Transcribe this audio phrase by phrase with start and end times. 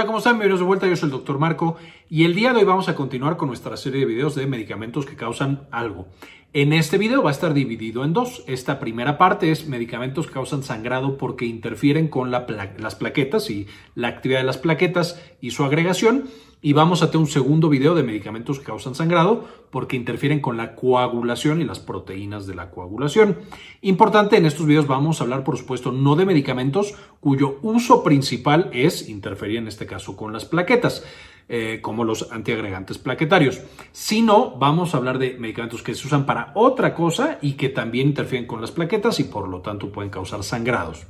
[0.00, 0.36] Hola, ¿cómo están?
[0.36, 1.76] Bienvenidos de vuelta, yo soy el doctor Marco
[2.08, 5.04] y el día de hoy vamos a continuar con nuestra serie de videos de medicamentos
[5.04, 6.06] que causan algo.
[6.54, 8.42] En este video va a estar dividido en dos.
[8.46, 14.08] Esta primera parte es medicamentos que causan sangrado porque interfieren con las plaquetas y la
[14.08, 16.30] actividad de las plaquetas y su agregación.
[16.62, 20.58] Y vamos a tener un segundo video de medicamentos que causan sangrado porque interfieren con
[20.58, 23.38] la coagulación y las proteínas de la coagulación.
[23.80, 28.68] Importante, en estos videos vamos a hablar, por supuesto, no de medicamentos cuyo uso principal
[28.72, 31.04] es interferir, en este caso, con las plaquetas.
[31.52, 36.52] Eh, como los antiagregantes plaquetarios, sino vamos a hablar de medicamentos que se usan para
[36.54, 40.44] otra cosa y que también interfieren con las plaquetas y por lo tanto pueden causar
[40.44, 41.08] sangrados.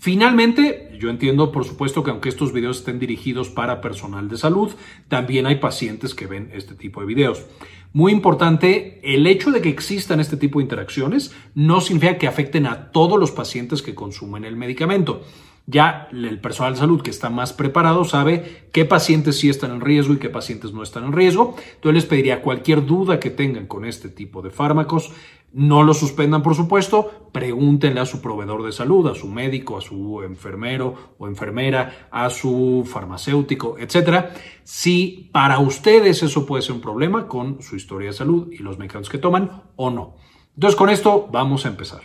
[0.00, 4.72] Finalmente, yo entiendo por supuesto que aunque estos videos estén dirigidos para personal de salud,
[5.08, 7.44] también hay pacientes que ven este tipo de videos.
[7.92, 12.64] Muy importante, el hecho de que existan este tipo de interacciones no significa que afecten
[12.64, 15.22] a todos los pacientes que consumen el medicamento.
[15.70, 19.80] Ya el personal de salud que está más preparado sabe qué pacientes sí están en
[19.80, 21.54] riesgo y qué pacientes no están en riesgo.
[21.74, 25.12] Entonces les pediría cualquier duda que tengan con este tipo de fármacos,
[25.52, 27.28] no lo suspendan, por supuesto.
[27.32, 32.30] Pregúntenle a su proveedor de salud, a su médico, a su enfermero o enfermera, a
[32.30, 34.32] su farmacéutico, etcétera.
[34.64, 38.78] Si para ustedes eso puede ser un problema con su historia de salud y los
[38.78, 40.16] medicamentos que toman o no.
[40.54, 42.02] Entonces, con esto vamos a empezar.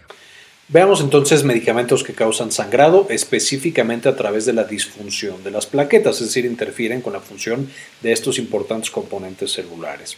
[0.67, 6.15] Veamos entonces medicamentos que causan sangrado específicamente a través de la disfunción de las plaquetas,
[6.21, 7.69] es decir, interfieren con la función
[8.01, 10.17] de estos importantes componentes celulares.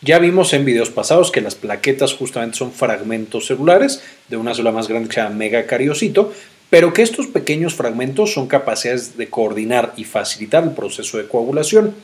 [0.00, 4.70] Ya vimos en videos pasados que las plaquetas justamente son fragmentos celulares de una célula
[4.70, 6.32] más grande que se llama megacariocito,
[6.70, 11.94] pero que estos pequeños fragmentos son capaces de coordinar y facilitar el proceso de coagulación.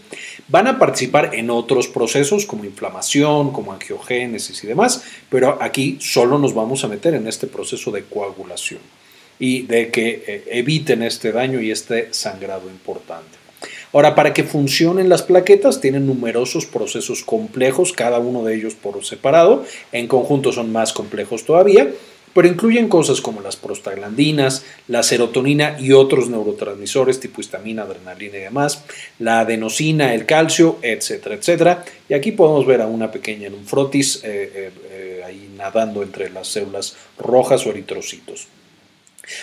[0.48, 6.38] Van a participar en otros procesos como inflamación, como angiogénesis y demás, pero aquí solo
[6.38, 8.80] nos vamos a meter en este proceso de coagulación
[9.38, 13.38] y de que eh, eviten este daño y este sangrado importante.
[13.92, 19.02] Ahora, para que funcionen las plaquetas, tienen numerosos procesos complejos, cada uno de ellos por
[19.04, 21.88] separado, en conjunto son más complejos todavía,
[22.36, 28.40] pero incluyen cosas como las prostaglandinas, la serotonina y otros neurotransmisores tipo histamina, adrenalina y
[28.42, 28.84] demás,
[29.18, 31.84] la adenosina, el calcio, etcétera, etcétera.
[32.10, 36.48] Y aquí podemos ver a una pequeña frotis eh, eh, eh, ahí nadando entre las
[36.48, 38.48] células rojas o eritrocitos.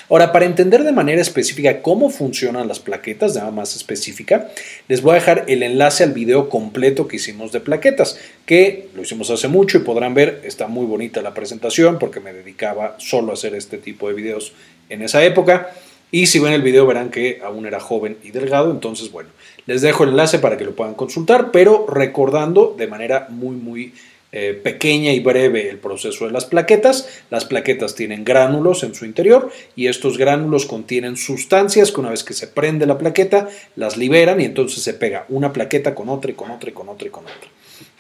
[0.09, 4.49] Ahora, para entender de manera específica cómo funcionan las plaquetas, de manera más específica,
[4.88, 9.01] les voy a dejar el enlace al video completo que hicimos de plaquetas, que lo
[9.01, 13.31] hicimos hace mucho y podrán ver, está muy bonita la presentación porque me dedicaba solo
[13.31, 14.53] a hacer este tipo de videos
[14.89, 15.71] en esa época.
[16.11, 19.29] Y si ven el video verán que aún era joven y delgado, entonces bueno,
[19.65, 23.94] les dejo el enlace para que lo puedan consultar, pero recordando de manera muy, muy
[24.35, 27.07] eh, pequeña y breve el proceso de las plaquetas.
[27.29, 32.23] Las plaquetas tienen gránulos en su interior y estos gránulos contienen sustancias que una vez
[32.23, 36.31] que se prende la plaqueta las liberan y entonces se pega una plaqueta con otra
[36.31, 37.49] y con otra y con otra y con otra.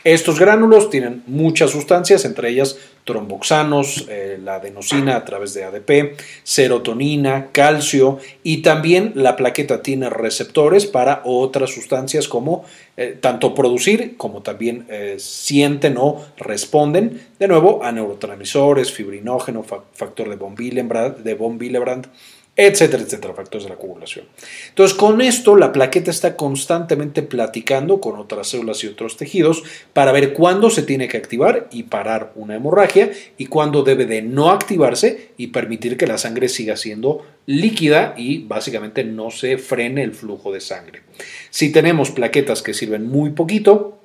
[0.03, 6.15] Estos gránulos tienen muchas sustancias, entre ellas tromboxanos, eh, la adenosina a través de ADP,
[6.43, 12.65] serotonina, calcio y también la plaqueta tiene receptores para otras sustancias como
[12.95, 17.21] eh, tanto producir como también eh, sienten o responden.
[17.39, 22.07] De nuevo a neurotransmisores, fibrinógeno, factor de von de von Willebrand
[22.55, 24.25] etcétera, etcétera, factores de la coagulación.
[24.69, 30.11] Entonces, con esto, la plaqueta está constantemente platicando con otras células y otros tejidos para
[30.11, 34.51] ver cuándo se tiene que activar y parar una hemorragia y cuándo debe de no
[34.51, 40.13] activarse y permitir que la sangre siga siendo líquida y básicamente no se frene el
[40.13, 41.01] flujo de sangre.
[41.49, 44.02] Si tenemos plaquetas que sirven muy poquito,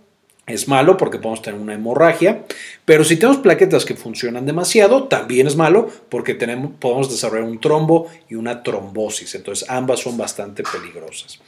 [0.48, 2.44] es malo porque podemos tener una hemorragia,
[2.84, 7.60] pero si tenemos plaquetas que funcionan demasiado, también es malo porque tenemos, podemos desarrollar un
[7.60, 9.34] trombo y una trombosis.
[9.34, 11.38] Entonces ambas son bastante peligrosas.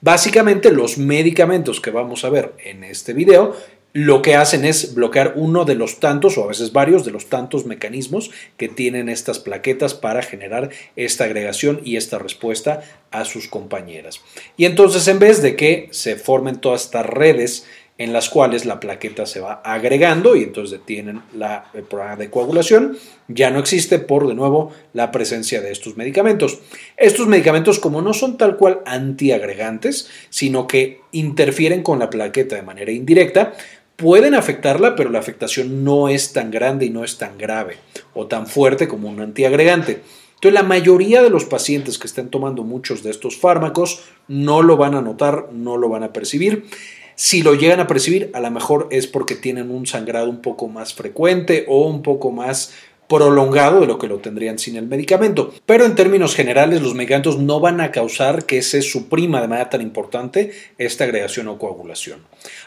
[0.00, 3.56] Básicamente los medicamentos que vamos a ver en este video
[3.94, 7.26] lo que hacen es bloquear uno de los tantos, o a veces varios de los
[7.26, 12.82] tantos mecanismos que tienen estas plaquetas para generar esta agregación y esta respuesta
[13.12, 14.20] a sus compañeras.
[14.56, 18.80] Y entonces en vez de que se formen todas estas redes en las cuales la
[18.80, 22.98] plaqueta se va agregando y entonces detienen la, el programa de coagulación.
[23.28, 26.58] Ya no existe por, de nuevo, la presencia de estos medicamentos.
[26.96, 32.62] Estos medicamentos, como no son tal cual antiagregantes, sino que interfieren con la plaqueta de
[32.62, 33.54] manera indirecta,
[33.96, 37.76] pueden afectarla, pero la afectación no es tan grande y no es tan grave
[38.12, 40.02] o tan fuerte como un antiagregante.
[40.34, 44.76] Entonces, la mayoría de los pacientes que estén tomando muchos de estos fármacos no lo
[44.76, 46.66] van a notar, no lo van a percibir.
[47.16, 50.68] Si lo llegan a percibir, a lo mejor es porque tienen un sangrado un poco
[50.68, 52.72] más frecuente o un poco más
[53.08, 55.52] prolongado de lo que lo tendrían sin el medicamento.
[55.66, 59.70] Pero en términos generales, los medicamentos no van a causar que se suprima de manera
[59.70, 62.20] tan importante esta agregación o coagulación.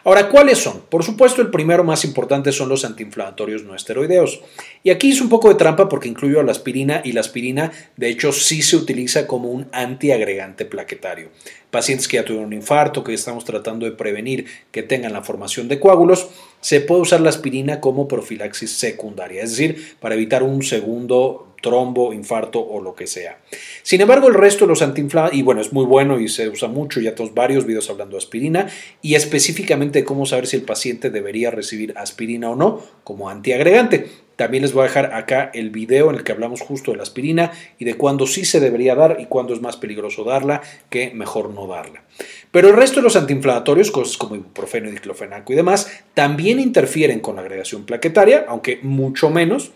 [0.04, 0.82] Ahora, ¿cuáles son?
[0.90, 4.42] Por supuesto, el primero más importante son los antiinflamatorios no esteroideos.
[4.84, 7.72] Y aquí es un poco de trampa porque incluyo a la aspirina y la aspirina,
[7.96, 11.30] de hecho, sí se utiliza como un antiagregante plaquetario.
[11.72, 15.68] Pacientes que ya tuvieron un infarto, que estamos tratando de prevenir que tengan la formación
[15.68, 16.30] de coágulos,
[16.62, 22.14] se puede usar la aspirina como profilaxis secundaria, es decir, para evitar un segundo trombo,
[22.14, 23.40] infarto o lo que sea.
[23.84, 26.68] Sin embargo, el resto de los antiinflamatorios, y bueno, es muy bueno y se usa
[26.68, 28.68] mucho, ya tenemos varios videos hablando de aspirina
[29.02, 34.27] y específicamente cómo saber si el paciente debería recibir aspirina o no como antiagregante.
[34.38, 37.04] También les voy a dejar acá el video en el que hablamos justo de la
[37.04, 41.12] aspirina y de cuándo sí se debería dar y cuándo es más peligroso darla que
[41.12, 42.04] mejor no darla.
[42.52, 47.36] Pero el resto de los antiinflamatorios, cosas como ibuprofeno, diclofenaco y demás, también interfieren con
[47.36, 49.72] la agregación plaquetaria, aunque mucho menos,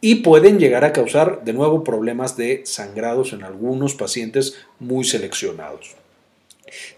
[0.00, 5.96] y pueden llegar a causar de nuevo problemas de sangrados en algunos pacientes muy seleccionados.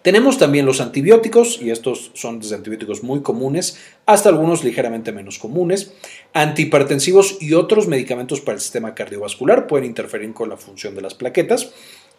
[0.02, 5.38] Tenemos también los antibióticos, y estos son desde antibióticos muy comunes hasta algunos ligeramente menos
[5.38, 5.92] comunes.
[6.32, 11.14] Antihipertensivos y otros medicamentos para el sistema cardiovascular pueden interferir con la función de las
[11.14, 11.72] plaquetas.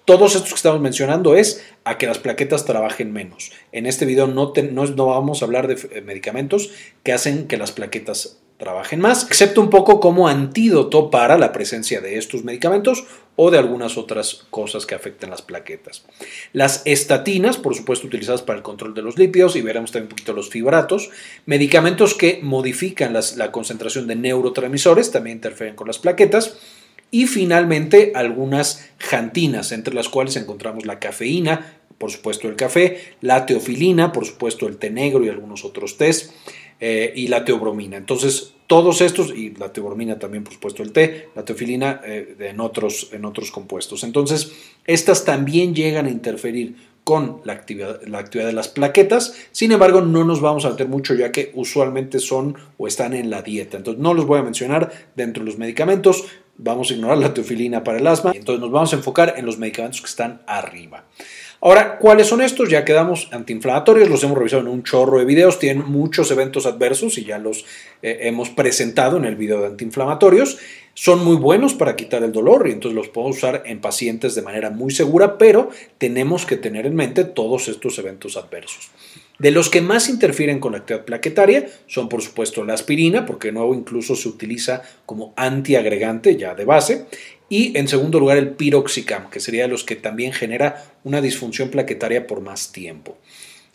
[0.05, 3.51] Todos estos que estamos mencionando es a que las plaquetas trabajen menos.
[3.71, 6.71] En este video no, no vamos a hablar de eh, medicamentos
[7.03, 11.99] que hacen que las plaquetas trabajen más, excepto un poco como antídoto para la presencia
[11.99, 13.05] de estos medicamentos
[13.35, 16.05] o de algunas otras cosas que afecten las plaquetas.
[16.53, 20.09] Las estatinas, por supuesto, utilizadas para el control de los lípidos y veremos también un
[20.09, 21.09] poquito los fibratos,
[21.47, 26.57] medicamentos que modifican la concentración de neurotransmisores, también interfieren con las plaquetas,
[27.09, 33.47] y finalmente algunas jantinas, entre las cuales encontramos la cafeína, por supuesto el café, la
[33.47, 36.31] teofilina, por supuesto el té negro y algunos otros tés,
[36.83, 37.95] eh, y la teobromina.
[37.95, 42.59] Entonces, todos estos, y la teobromina también, por supuesto, el té, la teofilina eh, en,
[42.59, 44.03] otros, en otros compuestos.
[44.03, 44.51] Entonces,
[44.85, 50.01] estas también llegan a interferir con la actividad, la actividad de las plaquetas, sin embargo
[50.01, 53.77] no nos vamos a meter mucho ya que usualmente son o están en la dieta,
[53.77, 56.25] entonces no los voy a mencionar dentro de los medicamentos,
[56.57, 59.57] vamos a ignorar la teofilina para el asma, entonces nos vamos a enfocar en los
[59.57, 61.05] medicamentos que están arriba.
[61.63, 62.69] Ahora, ¿cuáles son estos?
[62.69, 67.19] Ya quedamos antiinflamatorios, los hemos revisado en un chorro de videos, tienen muchos eventos adversos
[67.19, 67.65] y ya los
[68.01, 70.57] eh, hemos presentado en el video de antiinflamatorios.
[70.95, 74.41] Son muy buenos para quitar el dolor y entonces los podemos usar en pacientes de
[74.41, 75.69] manera muy segura, pero
[75.99, 78.89] tenemos que tener en mente todos estos eventos adversos.
[79.37, 83.49] De los que más interfieren con la actividad plaquetaria son por supuesto la aspirina, porque
[83.49, 87.05] de nuevo incluso se utiliza como antiagregante ya de base,
[87.51, 91.69] y en segundo lugar el piroxicam, que sería de los que también genera una disfunción
[91.69, 93.17] plaquetaria por más tiempo.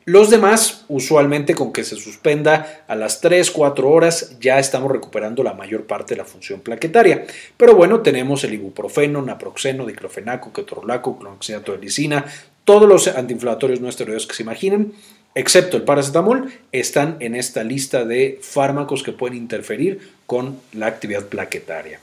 [0.07, 5.53] Los demás, usualmente con que se suspenda a las 3-4 horas, ya estamos recuperando la
[5.53, 7.27] mayor parte de la función plaquetaria.
[7.59, 12.25] Pero bueno, tenemos el ibuprofeno, naproxeno, diclofenaco, ketorolaco, cloroxidato de lisina,
[12.65, 14.95] todos los antiinflamatorios no esteroideos que se imaginen,
[15.35, 21.27] excepto el paracetamol, están en esta lista de fármacos que pueden interferir con la actividad
[21.27, 22.01] plaquetaria.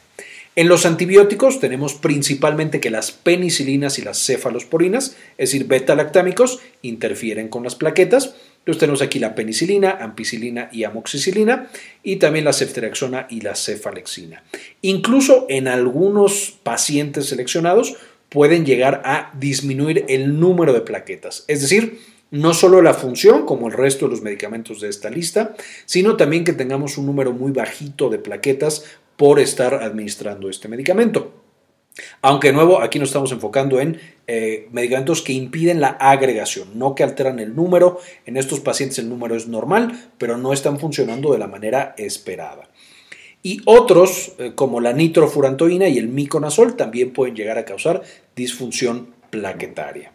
[0.55, 7.47] En los antibióticos tenemos principalmente que las penicilinas y las cefalosporinas, es decir, beta-lactámicos, interfieren
[7.47, 8.35] con las plaquetas.
[8.59, 11.69] Entonces tenemos aquí la penicilina, ampicilina y amoxicilina
[12.03, 14.43] y también la ceftriaxona y la cefalexina.
[14.83, 17.95] Incluso en algunos pacientes seleccionados
[18.29, 21.99] pueden llegar a disminuir el número de plaquetas, es decir,
[22.33, 25.53] no solo la función, como el resto de los medicamentos de esta lista,
[25.85, 28.85] sino también que tengamos un número muy bajito de plaquetas
[29.17, 31.43] por estar administrando este medicamento.
[32.21, 36.95] Aunque de nuevo, aquí nos estamos enfocando en eh, medicamentos que impiden la agregación, no
[36.95, 37.99] que alteran el número.
[38.25, 42.69] En estos pacientes el número es normal, pero no están funcionando de la manera esperada.
[43.43, 48.01] Y otros, eh, como la nitrofurantoína y el miconazol, también pueden llegar a causar
[48.35, 50.13] disfunción plaquetaria.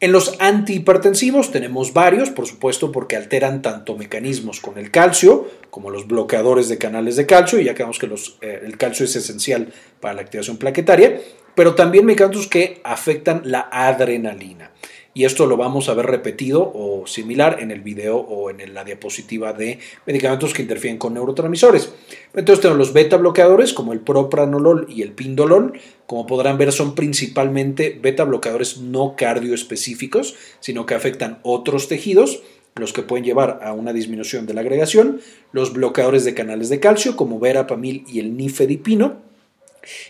[0.00, 5.90] En los antihipertensivos tenemos varios, por supuesto, porque alteran tanto mecanismos con el calcio como
[5.90, 8.06] los bloqueadores de canales de calcio, y ya que que
[8.42, 11.20] eh, el calcio es esencial para la activación plaquetaria,
[11.56, 14.70] pero también medicamentos que afectan la adrenalina
[15.18, 18.84] y esto lo vamos a ver repetido o similar en el video o en la
[18.84, 21.92] diapositiva de medicamentos que interfieren con neurotransmisores.
[22.36, 25.72] Entonces tenemos los beta bloqueadores como el propranolol y el pindolol.
[26.06, 32.44] Como podrán ver son principalmente beta bloqueadores no cardioespecíficos, sino que afectan otros tejidos
[32.76, 35.20] los que pueden llevar a una disminución de la agregación,
[35.50, 39.16] los bloqueadores de canales de calcio como verapamil y el nifedipino,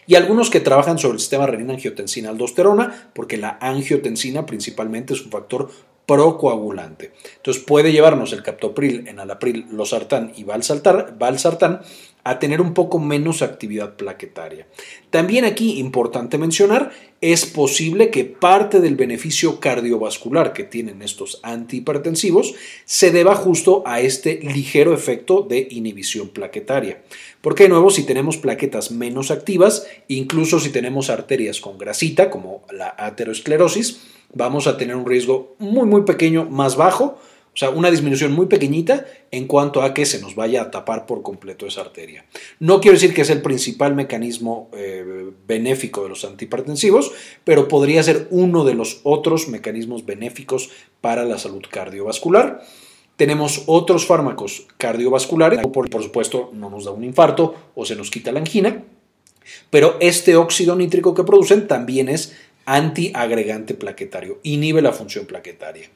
[0.07, 5.71] y algunos que trabajan sobre el sistema renina-angiotensina-aldosterona, porque la angiotensina principalmente es un factor
[6.09, 7.13] procoagulante.
[7.37, 11.83] Entonces puede llevarnos el captopril, enalapril, losartán y valsartán
[12.25, 14.67] a tener un poco menos actividad plaquetaria.
[15.11, 22.55] También aquí, importante mencionar, es posible que parte del beneficio cardiovascular que tienen estos antihipertensivos
[22.85, 27.03] se deba justo a este ligero efecto de inhibición plaquetaria.
[27.41, 32.65] Porque de nuevo, si tenemos plaquetas menos activas, incluso si tenemos arterias con grasita, como
[32.71, 34.01] la aterosclerosis,
[34.33, 37.19] vamos a tener un riesgo muy, muy pequeño, más bajo,
[37.59, 41.07] o sea, una disminución muy pequeñita en cuanto a que se nos vaya a tapar
[41.07, 42.25] por completo esa arteria.
[42.61, 47.11] No quiero decir que es el principal mecanismo eh, benéfico de los antihipertensivos,
[47.43, 52.63] pero podría ser uno de los otros mecanismos benéficos para la salud cardiovascular.
[53.17, 58.13] Tenemos otros fármacos cardiovasculares, por, por supuesto no nos da un infarto o se nos
[58.13, 58.85] quita la angina,
[59.69, 62.37] pero este óxido nítrico que producen también es
[62.67, 65.91] antiagregante plaquetario, inhibe la función plaquetaria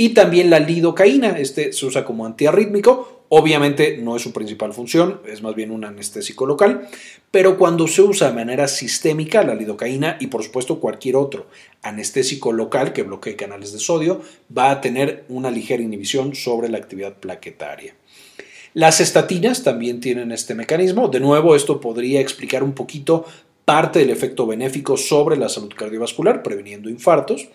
[0.00, 5.20] y también la lidocaína, este se usa como antiarrítmico, obviamente no es su principal función,
[5.28, 6.88] es más bien un anestésico local,
[7.30, 11.48] pero cuando se usa de manera sistémica la lidocaína y por supuesto cualquier otro
[11.82, 14.22] anestésico local que bloquee canales de sodio,
[14.56, 17.94] va a tener una ligera inhibición sobre la actividad plaquetaria.
[18.72, 21.08] Las estatinas también tienen este mecanismo.
[21.08, 23.26] De nuevo, esto podría explicar un poquito
[23.66, 27.50] parte del efecto benéfico sobre la salud cardiovascular, previniendo infartos.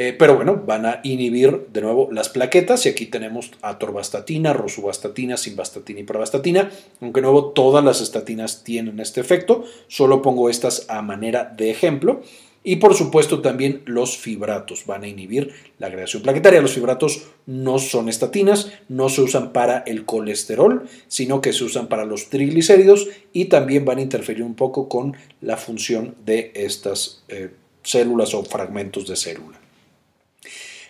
[0.00, 5.36] Eh, pero bueno, van a inhibir de nuevo las plaquetas y aquí tenemos atorvastatina, rosuvastatina,
[5.36, 6.70] simvastatina y pravastatina.
[7.00, 12.22] Aunque nuevo todas las estatinas tienen este efecto, solo pongo estas a manera de ejemplo.
[12.62, 16.60] Y por supuesto también los fibratos van a inhibir la agregación plaquetaria.
[16.60, 21.88] Los fibratos no son estatinas, no se usan para el colesterol, sino que se usan
[21.88, 27.24] para los triglicéridos y también van a interferir un poco con la función de estas
[27.26, 27.50] eh,
[27.82, 29.58] células o fragmentos de célula.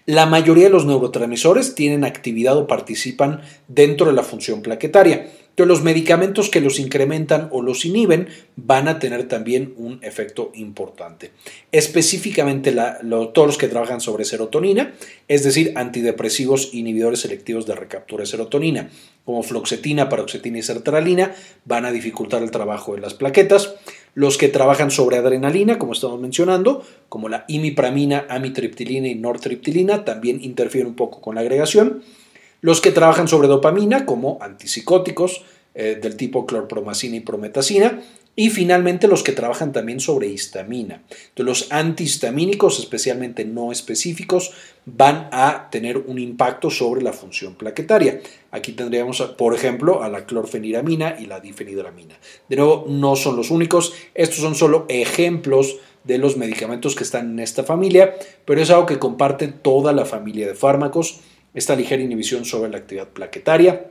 [0.08, 5.30] La mayoría de los neurotransmisores tienen actividad o participan dentro de la función plaquetaria.
[5.50, 10.50] Entonces, los medicamentos que los incrementan o los inhiben van a tener también un efecto
[10.54, 11.32] importante.
[11.72, 12.74] Específicamente
[13.34, 14.94] todos los que trabajan sobre serotonina,
[15.26, 18.88] es decir, antidepresivos inhibidores selectivos de recaptura de serotonina,
[19.26, 21.34] como floxetina, paroxetina y sertralina,
[21.66, 23.74] van a dificultar el trabajo de las plaquetas.
[24.18, 30.42] Los que trabajan sobre adrenalina, como estamos mencionando, como la imipramina, amitriptilina y nortriptilina, también
[30.42, 32.02] interfieren un poco con la agregación.
[32.60, 35.44] Los que trabajan sobre dopamina, como antipsicóticos
[35.76, 38.02] eh, del tipo clorpromacina y prometacina,
[38.38, 41.02] y finalmente los que trabajan también sobre histamina.
[41.34, 44.52] Los antihistamínicos, especialmente no específicos,
[44.86, 48.20] van a tener un impacto sobre la función plaquetaria.
[48.52, 52.14] Aquí tendríamos, por ejemplo, a la clorfeniramina y la difenidramina.
[52.48, 57.32] De nuevo, no son los únicos, estos son solo ejemplos de los medicamentos que están
[57.32, 58.14] en esta familia,
[58.44, 61.18] pero es algo que comparte toda la familia de fármacos,
[61.54, 63.90] esta ligera inhibición sobre la actividad plaquetaria.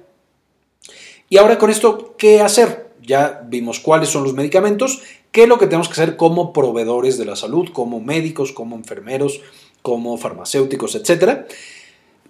[1.28, 2.87] Y ahora con esto, ¿qué hacer?
[3.08, 7.18] Ya vimos cuáles son los medicamentos, qué es lo que tenemos que hacer como proveedores
[7.18, 9.42] de la salud, como médicos, como enfermeros,
[9.82, 11.46] como farmacéuticos, etc.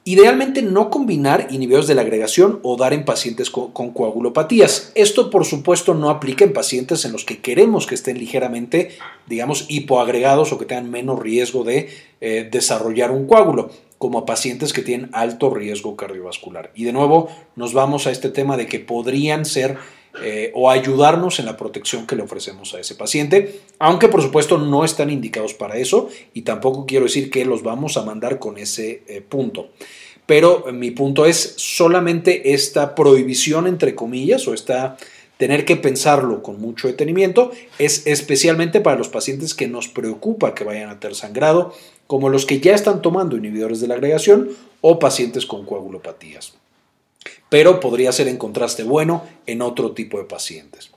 [0.04, 4.92] Idealmente no combinar inhibidores de la agregación o dar en pacientes con, coagulopatías.
[4.96, 8.92] Esto por supuesto no aplica en pacientes en los que queremos que estén ligeramente,
[9.26, 11.90] digamos, hipoagregados o que tengan menos riesgo de
[12.22, 16.72] eh, desarrollar un coágulo como a pacientes que tienen alto riesgo cardiovascular.
[16.76, 19.78] Y de nuevo nos vamos a este tema de que podrían ser
[20.24, 24.58] eh, o ayudarnos en la protección que le ofrecemos a ese paciente, aunque por supuesto
[24.58, 28.58] no están indicados para eso y tampoco quiero decir que los vamos a mandar con
[28.58, 29.70] ese eh, punto.
[30.26, 34.98] Pero mi punto es solamente esta prohibición, entre comillas, o esta
[35.38, 40.64] tener que pensarlo con mucho detenimiento, es especialmente para los pacientes que nos preocupa que
[40.64, 41.74] vayan a tener sangrado,
[42.08, 44.50] como los que ya están tomando inhibidores de la agregación
[44.82, 46.56] o pacientes con coagulopatías
[47.50, 50.92] pero podría ser en contraste bueno en otro tipo de pacientes.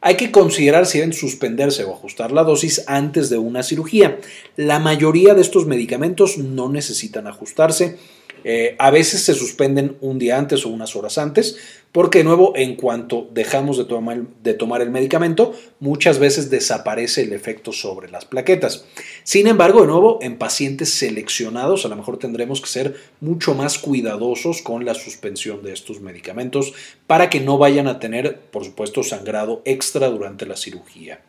[0.00, 4.18] Hay que considerar si deben suspenderse o ajustar la dosis antes de una cirugía.
[4.54, 7.96] La mayoría de estos medicamentos no necesitan ajustarse
[8.44, 11.56] eh, a veces se suspenden un día antes o unas horas antes,
[11.92, 17.22] porque de nuevo, en cuanto dejamos de tomar, de tomar el medicamento, muchas veces desaparece
[17.22, 18.84] el efecto sobre las plaquetas.
[19.22, 23.78] Sin embargo, de nuevo, en pacientes seleccionados, a lo mejor tendremos que ser mucho más
[23.78, 26.74] cuidadosos con la suspensión de estos medicamentos
[27.06, 31.20] para que no vayan a tener, por supuesto, sangrado extra durante la cirugía.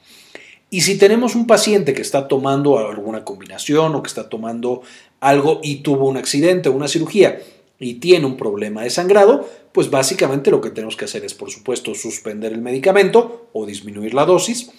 [0.75, 4.81] Y si tenemos un paciente que está tomando alguna combinación o que está tomando
[5.21, 7.39] algo y tuvo un accidente o una cirugía
[7.79, 11.49] y tiene un problema de sangrado, pues básicamente lo que tenemos que hacer es, por
[11.49, 14.69] supuesto, suspender el medicamento o disminuir la dosis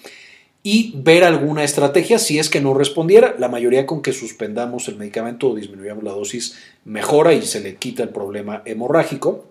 [0.62, 3.34] y ver alguna estrategia si es que no respondiera.
[3.38, 7.76] La mayoría con que suspendamos el medicamento o disminuyamos la dosis mejora y se le
[7.76, 9.46] quita el problema hemorrágico.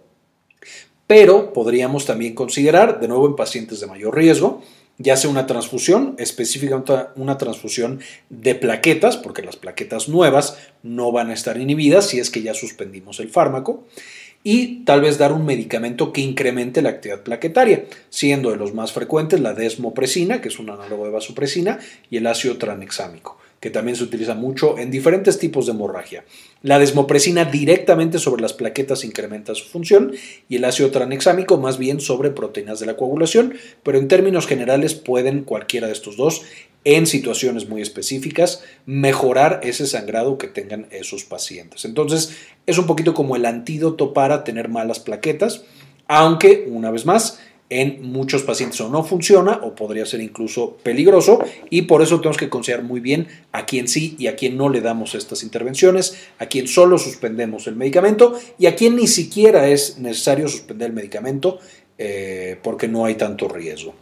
[1.07, 4.61] pero podríamos también considerar, de nuevo en pacientes de mayor riesgo,
[4.97, 7.99] ya sea una transfusión, específicamente una transfusión
[8.29, 12.53] de plaquetas, porque las plaquetas nuevas no van a estar inhibidas si es que ya
[12.53, 13.85] suspendimos el fármaco,
[14.43, 18.91] y tal vez dar un medicamento que incremente la actividad plaquetaria, siendo de los más
[18.91, 23.97] frecuentes la desmopresina, que es un análogo de vasopresina, y el ácido tranexámico que también
[23.97, 26.23] se utiliza mucho en diferentes tipos de hemorragia.
[26.61, 30.11] La desmopresina directamente sobre las plaquetas incrementa su función
[30.47, 34.93] y el ácido tranexámico más bien sobre proteínas de la coagulación, pero en términos generales
[34.93, 36.43] pueden cualquiera de estos dos
[36.83, 41.85] en situaciones muy específicas mejorar ese sangrado que tengan esos pacientes.
[41.85, 45.63] Entonces es un poquito como el antídoto para tener malas plaquetas,
[46.05, 51.39] aunque una vez más en muchos pacientes o no funciona o podría ser incluso peligroso
[51.69, 54.69] y por eso tenemos que considerar muy bien a quién sí y a quién no
[54.69, 59.67] le damos estas intervenciones, a quién solo suspendemos el medicamento y a quién ni siquiera
[59.67, 61.59] es necesario suspender el medicamento
[61.97, 63.95] eh, porque no hay tanto riesgo.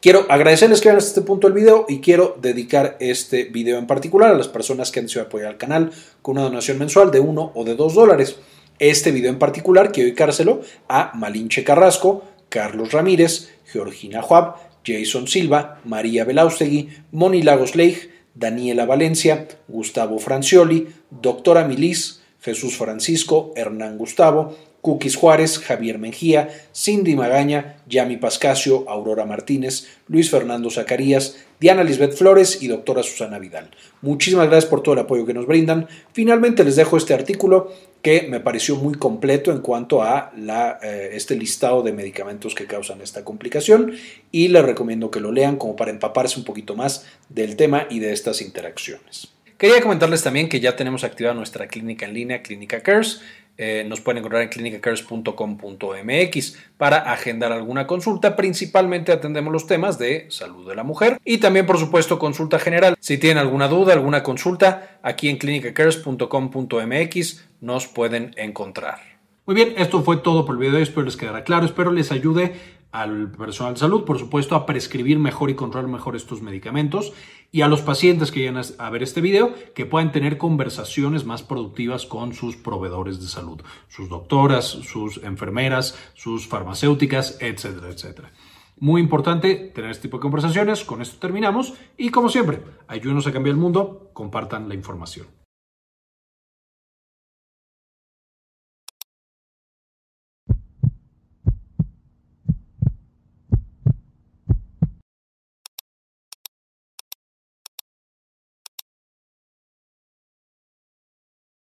[0.00, 3.88] Quiero agradecerles que vean hasta este punto el video y quiero dedicar este video en
[3.88, 5.90] particular a las personas que han decidido apoyar al canal
[6.22, 8.36] con una donación mensual de 1 o de 2 dólares.
[8.78, 15.80] Este video en particular quiero dedicárselo a Malinche Carrasco, Carlos Ramírez, Georgina Juab, Jason Silva,
[15.84, 24.56] María Belaustegui, Moni Lagos Leigh, Daniela Valencia, Gustavo Francioli, Doctora Milis, Jesús Francisco, Hernán Gustavo,
[24.82, 32.14] Cookies Juárez, Javier Mejía, Cindy Magaña, Yami Pascasio, Aurora Martínez, Luis Fernando Zacarías, Diana Lisbeth
[32.14, 33.70] Flores y doctora Susana Vidal.
[34.00, 35.88] Muchísimas gracias por todo el apoyo que nos brindan.
[36.12, 41.10] Finalmente les dejo este artículo que me pareció muy completo en cuanto a la, eh,
[41.14, 43.94] este listado de medicamentos que causan esta complicación
[44.30, 47.98] y les recomiendo que lo lean como para empaparse un poquito más del tema y
[47.98, 49.28] de estas interacciones.
[49.58, 53.20] Quería comentarles también que ya tenemos activada nuestra clínica en línea, Clínica Cares.
[53.60, 58.36] Eh, nos pueden encontrar en clinicacares.com.mx para agendar alguna consulta.
[58.36, 62.94] Principalmente atendemos los temas de salud de la mujer y también, por supuesto, consulta general.
[63.00, 69.00] Si tienen alguna duda, alguna consulta, aquí en clinicacares.com.mx nos pueden encontrar.
[69.44, 70.78] Muy bien, esto fue todo por el video.
[70.78, 71.66] Espero les quedara claro.
[71.66, 76.16] Espero les ayude al personal de salud, por supuesto, a prescribir mejor y controlar mejor
[76.16, 77.12] estos medicamentos
[77.50, 81.42] y a los pacientes que lleguen a ver este video que puedan tener conversaciones más
[81.42, 88.32] productivas con sus proveedores de salud, sus doctoras, sus enfermeras, sus farmacéuticas, etcétera, etcétera.
[88.80, 90.84] Muy importante tener este tipo de conversaciones.
[90.84, 95.26] Con esto terminamos y como siempre, ayúdenos a cambiar el mundo, compartan la información.